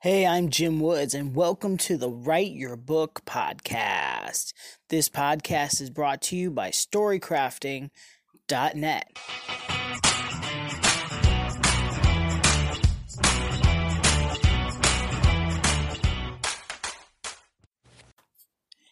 Hey, 0.00 0.24
I'm 0.24 0.48
Jim 0.48 0.78
Woods, 0.78 1.12
and 1.12 1.34
welcome 1.34 1.76
to 1.78 1.96
the 1.96 2.08
Write 2.08 2.52
Your 2.52 2.76
Book 2.76 3.22
podcast. 3.26 4.52
This 4.90 5.08
podcast 5.08 5.80
is 5.80 5.90
brought 5.90 6.22
to 6.22 6.36
you 6.36 6.52
by 6.52 6.70
StoryCrafting.net. 6.70 9.18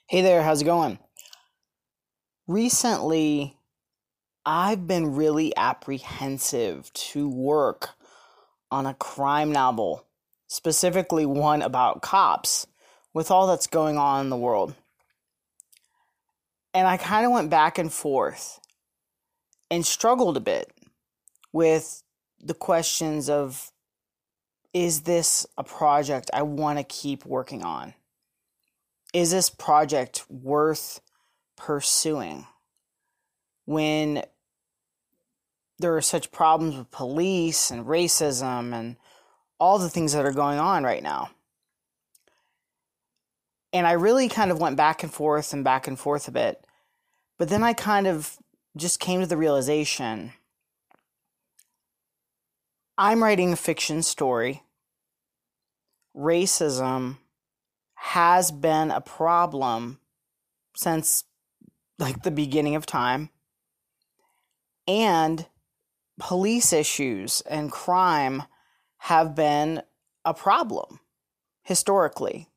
Hey 0.09 0.23
there, 0.23 0.43
how's 0.43 0.63
it 0.63 0.65
going? 0.65 0.99
Recently, 2.49 3.57
I've 4.45 4.89
been 4.89 5.15
really 5.15 5.57
apprehensive 5.57 6.93
to 6.95 7.29
work 7.29 7.91
on 8.73 8.87
a 8.87 8.95
crime 8.95 9.53
novel 9.53 10.06
specifically 10.47 11.27
one 11.27 11.63
about 11.63 12.03
cops, 12.03 12.67
with 13.13 13.31
all 13.31 13.47
that's 13.47 13.67
going 13.67 13.97
on 13.97 14.27
in 14.27 14.31
the 14.31 14.37
world. 14.37 14.75
And 16.75 16.87
I 16.87 16.99
kind 16.99 17.25
of 17.25 17.33
went 17.33 17.49
back 17.49 17.79
and 17.79 17.91
forth 17.91 18.61
and 19.71 19.87
struggled 19.87 20.37
a 20.37 20.41
bit 20.41 20.71
with 21.53 22.03
the 22.39 22.55
questions 22.55 23.31
of 23.31 23.73
is 24.75 25.03
this 25.03 25.47
a 25.57 25.65
project 25.65 26.31
I 26.35 26.43
want 26.43 26.79
to 26.79 26.85
keep 26.85 27.25
working 27.25 27.65
on? 27.65 27.95
Is 29.15 29.31
this 29.31 29.49
project 29.49 30.27
worth 30.29 31.01
pursuing? 31.57 32.47
When 33.65 34.23
there 35.79 35.97
are 35.97 36.03
such 36.03 36.31
problems 36.31 36.77
with 36.77 36.91
police 36.91 37.71
and 37.71 37.87
racism 37.87 38.75
and 38.75 38.97
all 39.59 39.79
the 39.79 39.89
things 39.89 40.13
that 40.13 40.25
are 40.25 40.33
going 40.33 40.59
on 40.59 40.85
right 40.85 41.03
now. 41.03 41.31
And 43.73 43.87
I 43.87 43.93
really 43.93 44.29
kind 44.29 44.51
of 44.51 44.61
went 44.61 44.77
back 44.77 45.03
and 45.03 45.13
forth 45.13 45.53
and 45.53 45.65
back 45.65 45.87
and 45.87 45.99
forth 45.99 46.29
a 46.29 46.33
bit. 46.33 46.65
But 47.39 47.49
then 47.49 47.63
I 47.63 47.73
kind 47.73 48.07
of 48.07 48.37
just 48.77 49.01
came 49.01 49.21
to 49.21 49.27
the 49.27 49.37
realization 49.37 50.33
I'm 52.99 53.23
writing 53.23 53.53
a 53.53 53.57
fiction 53.57 54.03
story. 54.03 54.63
Racism 56.17 57.19
has 57.95 58.51
been 58.51 58.91
a 58.91 59.03
problem 59.03 60.01
since 60.75 61.25
like 61.99 62.23
the 62.23 62.31
beginning 62.31 62.75
of 62.75 62.87
time. 62.87 63.29
And 64.89 65.47
police 66.19 66.73
issues 66.73 67.43
and 67.43 67.71
crime 67.71 68.45
have 69.07 69.37
been 69.37 69.81
a 70.25 70.35
problem 70.35 70.99
historically. 71.63 72.49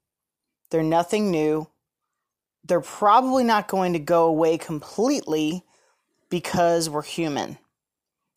They're 0.72 0.82
nothing 0.82 1.30
new. 1.30 1.70
They're 2.66 2.82
probably 2.82 3.44
not 3.44 3.68
going 3.68 3.94
to 3.94 4.00
go 4.00 4.26
away 4.26 4.58
completely 4.58 5.64
because 6.28 6.90
we're 6.90 7.04
human. 7.04 7.60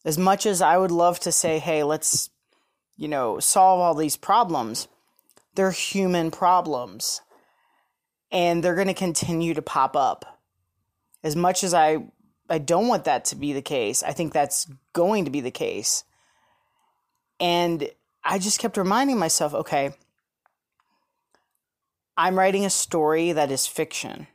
As 0.05 0.19
much 0.19 0.45
as 0.45 0.61
I 0.61 0.77
would 0.77 0.91
love 0.91 1.21
to 1.21 1.33
say, 1.33 1.59
hey, 1.59 1.85
let's, 1.85 2.29
you 2.99 3.09
know, 3.09 3.39
solve 3.39 3.81
all 3.81 3.95
these 3.95 4.19
problems, 4.19 4.89
they're 5.55 5.71
human 5.71 6.31
problems. 6.31 7.23
And 8.31 8.63
they're 8.63 8.75
going 8.75 8.89
to 8.89 8.95
continue 8.95 9.55
to 9.55 9.63
pop 9.63 9.97
up. 9.97 10.39
As 11.25 11.35
much 11.35 11.65
as 11.65 11.73
I, 11.73 12.05
I 12.51 12.59
don't 12.59 12.89
want 12.89 13.05
that 13.05 13.25
to 13.27 13.37
be 13.37 13.55
the 13.55 13.63
case, 13.63 14.03
I 14.03 14.13
think 14.13 14.35
that's 14.35 14.71
going 14.93 15.25
to 15.25 15.31
be 15.31 15.41
the 15.41 15.51
case. 15.51 16.05
And 17.41 17.91
I 18.25 18.39
just 18.39 18.59
kept 18.59 18.77
reminding 18.77 19.19
myself, 19.19 19.55
okay, 19.55 19.93
I'm 22.17 22.39
writing 22.39 22.65
a 22.65 22.71
story 22.71 23.33
that 23.33 23.51
is 23.51 23.67
fiction. 23.67 24.27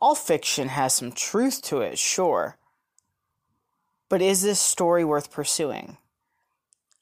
All 0.00 0.14
fiction 0.14 0.68
has 0.68 0.94
some 0.94 1.12
truth 1.12 1.62
to 1.62 1.80
it, 1.80 1.98
sure. 1.98 2.56
But 4.08 4.20
is 4.20 4.42
this 4.42 4.60
story 4.60 5.04
worth 5.04 5.30
pursuing? 5.30 5.96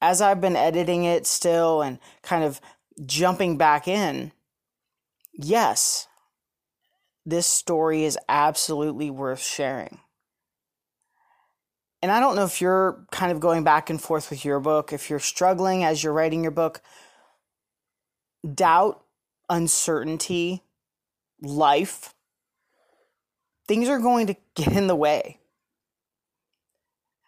As 0.01 0.21
I've 0.21 0.41
been 0.41 0.57
editing 0.57 1.05
it 1.05 1.27
still 1.27 1.83
and 1.83 1.99
kind 2.23 2.45
of 2.45 2.61
jumping 3.05 3.57
back 3.57 3.89
in, 3.89 4.33
yes, 5.33 6.07
this 7.27 7.47
story 7.47 8.05
is 8.05 8.19
absolutely 8.29 9.11
worth 9.11 9.41
sharing 9.41 9.99
and 12.03 12.11
I 12.11 12.21
don't 12.21 12.37
know 12.37 12.45
if 12.45 12.61
you're 12.61 13.05
kind 13.11 13.31
of 13.31 13.41
going 13.41 13.63
back 13.63 13.91
and 13.91 14.01
forth 14.01 14.31
with 14.31 14.45
your 14.45 14.59
book, 14.59 14.93
if 14.93 15.11
you're 15.11 15.19
struggling 15.19 15.85
as 15.85 16.03
you're 16.03 16.13
writing 16.13 16.43
your 16.43 16.51
book, 16.51 16.81
doubt, 18.55 19.03
uncertainty, 19.51 20.63
life, 21.43 22.15
things 23.69 23.89
are 23.89 23.99
going 23.99 24.27
to 24.29 24.37
get 24.55 24.73
in 24.73 24.87
the 24.87 24.97
way. 24.97 25.39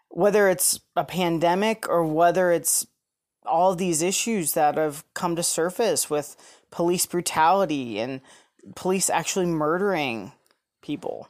Whether 0.08 0.48
it's 0.48 0.80
a 0.94 1.04
pandemic 1.04 1.88
or 1.88 2.04
whether 2.04 2.50
it's 2.50 2.86
all 3.44 3.74
these 3.74 4.02
issues 4.02 4.52
that 4.52 4.76
have 4.76 5.04
come 5.14 5.36
to 5.36 5.42
surface 5.42 6.08
with 6.08 6.36
police 6.70 7.06
brutality 7.06 7.98
and 7.98 8.20
police 8.74 9.10
actually 9.10 9.46
murdering 9.46 10.32
people 10.80 11.28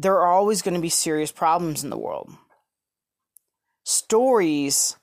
there 0.00 0.18
are 0.18 0.32
always 0.32 0.62
going 0.62 0.74
to 0.74 0.80
be 0.80 0.88
serious 0.88 1.30
problems 1.30 1.84
in 1.84 1.90
the 1.90 1.98
world. 1.98 2.32
Stories 3.84 4.96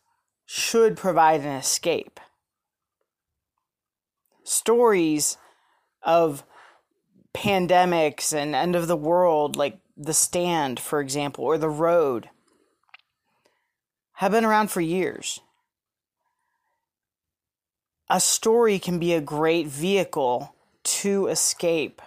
should 0.45 0.97
provide 0.97 1.41
an 1.41 1.55
escape. 1.55 2.19
Stories 4.43 5.37
of 6.01 6.43
pandemics 7.33 8.33
and 8.33 8.55
end 8.55 8.75
of 8.75 8.87
the 8.87 8.97
world, 8.97 9.55
like 9.55 9.77
The 9.95 10.13
Stand, 10.13 10.79
for 10.79 10.99
example, 10.99 11.43
or 11.43 11.59
The 11.59 11.69
Road, 11.69 12.29
have 14.13 14.31
been 14.31 14.45
around 14.45 14.71
for 14.71 14.81
years. 14.81 15.41
A 18.09 18.19
story 18.19 18.79
can 18.79 18.97
be 18.97 19.13
a 19.13 19.21
great 19.21 19.67
vehicle 19.67 20.55
to 20.83 21.27
escape 21.27 22.01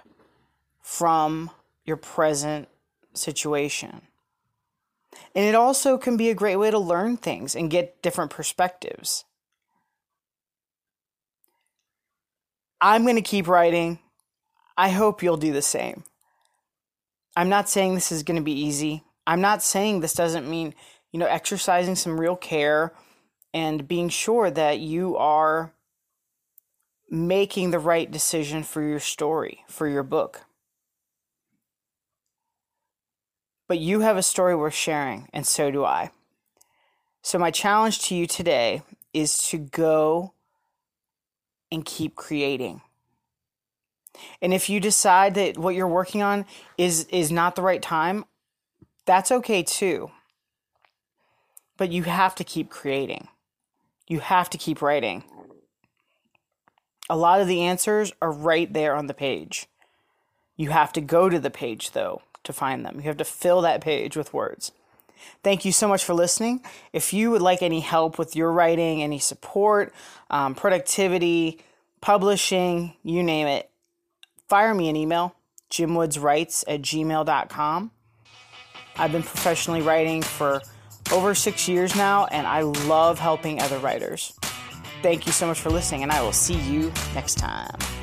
from 0.83 1.51
your 1.85 1.97
present 1.97 2.69
situation. 3.15 4.03
And 5.35 5.45
it 5.45 5.55
also 5.55 5.99
can 5.99 6.17
be 6.17 6.31
a 6.31 6.35
great 6.35 6.57
way 6.57 6.71
to 6.71 6.79
learn 6.79 7.17
things 7.17 7.55
and 7.55 7.71
get 7.71 8.03
different 8.03 8.31
perspectives. 8.31 9.25
I'm 12.81 13.03
going 13.03 13.17
to 13.17 13.23
keep 13.23 13.47
writing. 13.47 13.99
I 14.77 14.91
hope 14.91 15.23
you'll 15.23 15.37
do 15.37 15.53
the 15.53 15.63
same. 15.63 16.05
I'm 17.37 17.49
not 17.49 17.69
saying 17.69 17.95
this 17.95 18.11
is 18.11 18.23
going 18.23 18.39
to 18.39 18.43
be 18.43 18.59
easy. 18.59 19.05
I'm 19.27 19.41
not 19.41 19.63
saying 19.63 20.01
this 20.01 20.15
doesn't 20.15 20.49
mean, 20.49 20.75
you 21.13 21.19
know, 21.21 21.27
exercising 21.27 21.95
some 21.95 22.19
real 22.19 22.37
care 22.37 22.93
and 23.53 23.87
being 23.87 24.09
sure 24.09 24.51
that 24.51 24.79
you 24.79 25.17
are 25.17 25.73
making 27.11 27.71
the 27.71 27.79
right 27.79 28.11
decision 28.11 28.63
for 28.63 28.83
your 28.83 29.01
story, 29.01 29.65
for 29.69 29.87
your 29.87 30.03
book. 30.03 30.47
But 33.71 33.79
you 33.79 34.01
have 34.01 34.17
a 34.17 34.23
story 34.25 34.57
worth 34.57 34.75
sharing, 34.75 35.29
and 35.33 35.47
so 35.47 35.71
do 35.71 35.85
I. 35.85 36.11
So, 37.23 37.39
my 37.39 37.53
challenge 37.53 38.01
to 38.09 38.17
you 38.17 38.27
today 38.27 38.83
is 39.15 39.39
to 39.51 39.59
go 39.59 40.33
and 41.71 41.85
keep 41.85 42.17
creating. 42.17 42.81
And 44.43 44.53
if 44.53 44.69
you 44.69 44.81
decide 44.81 45.37
that 45.37 45.57
what 45.57 45.77
you're 45.77 45.87
working 45.87 46.21
on 46.21 46.47
is 46.79 47.05
is 47.13 47.31
not 47.31 47.55
the 47.55 47.63
right 47.63 47.81
time, 47.81 48.25
that's 49.05 49.31
okay 49.31 49.63
too. 49.63 50.11
But 51.77 51.93
you 51.93 52.03
have 52.03 52.35
to 52.35 52.43
keep 52.43 52.71
creating. 52.71 53.29
You 54.09 54.19
have 54.19 54.51
to 54.51 54.59
keep 54.59 54.83
writing. 54.83 55.23
A 57.09 57.17
lot 57.17 57.41
of 57.41 57.47
the 57.47 57.63
answers 57.63 58.13
are 58.21 58.33
right 58.33 58.73
there 58.73 58.97
on 58.97 59.07
the 59.07 59.15
page. 59.15 59.69
You 60.57 60.71
have 60.71 60.93
to 60.95 61.01
go 61.01 61.29
to 61.29 61.39
the 61.39 61.51
page 61.51 61.93
though 61.93 62.23
to 62.45 62.53
find 62.53 62.85
them. 62.85 62.97
You 62.97 63.03
have 63.03 63.17
to 63.19 63.25
fill 63.25 63.63
that 63.63 63.81
page 63.81 64.17
with 64.17 64.33
words. 64.33 64.73
Thank 65.43 65.65
you 65.65 65.73
so 65.73 65.87
much 65.87 66.05
for 66.05 66.15
listening. 66.15 66.63
If 66.93 67.13
you 67.13 67.31
would 67.31 67.43
like 67.43 67.63
any 67.63 67.81
help 67.81 68.19
with 68.19 68.35
your 68.37 68.53
writing, 68.53 69.03
any 69.03 69.19
support, 69.19 69.93
um, 70.31 70.55
productivity, 70.55 71.61
publishing, 72.01 72.95
you 73.03 73.23
name 73.23 73.47
it, 73.47 73.71
fire 74.49 74.75
me 74.75 74.89
an 74.89 74.97
email, 74.97 75.35
jimwoodswrites 75.71 76.65
at 76.67 76.83
gmail.com. 76.83 77.91
I've 78.97 79.13
been 79.13 79.23
professionally 79.23 79.83
writing 79.83 80.23
for 80.23 80.61
over 81.13 81.35
six 81.35 81.69
years 81.69 81.97
now, 81.97 82.27
and 82.27 82.47
I 82.47 82.63
love 82.63 83.19
helping 83.19 83.61
other 83.61 83.79
writers. 83.79 84.33
Thank 85.03 85.27
you 85.27 85.33
so 85.33 85.47
much 85.47 85.61
for 85.61 85.71
listening, 85.71 86.03
and 86.03 86.13
I 86.13 86.23
will 86.23 86.33
see 86.33 86.55
you 86.55 86.93
next 87.15 87.37
time. 87.37 88.00